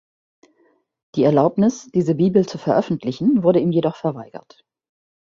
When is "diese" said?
1.93-2.15